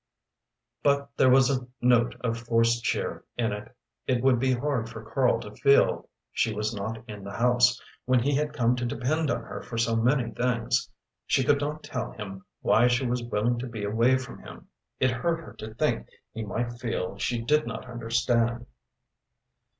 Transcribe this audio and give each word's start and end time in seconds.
But 0.81 1.11
there 1.15 1.29
was 1.29 1.51
a 1.51 1.67
note 1.79 2.15
of 2.21 2.39
forced 2.39 2.83
cheer 2.83 3.23
in 3.37 3.51
it. 3.53 3.75
It 4.07 4.23
would 4.23 4.39
be 4.39 4.53
hard 4.53 4.89
for 4.89 5.05
Karl 5.07 5.39
to 5.41 5.51
feel 5.51 6.09
she 6.31 6.51
was 6.55 6.73
not 6.73 7.07
in 7.07 7.23
the 7.23 7.33
house, 7.37 7.79
when 8.05 8.19
he 8.19 8.33
had 8.33 8.51
come 8.51 8.75
to 8.77 8.85
depend 8.87 9.29
on 9.29 9.43
her 9.43 9.61
for 9.61 9.77
so 9.77 9.95
many 9.95 10.31
things. 10.31 10.89
She 11.27 11.43
could 11.43 11.61
not 11.61 11.83
tell 11.83 12.09
him 12.13 12.43
why 12.61 12.87
she 12.87 13.05
was 13.05 13.21
willing 13.21 13.59
to 13.59 13.67
be 13.67 13.83
away 13.83 14.17
from 14.17 14.39
him. 14.41 14.69
It 14.99 15.11
hurt 15.11 15.39
her 15.39 15.53
to 15.59 15.75
think 15.75 16.07
he 16.33 16.43
might 16.43 16.79
feel 16.79 17.19
she 17.19 17.39
did 17.39 17.67
not 17.67 17.87
understand. 17.87 18.65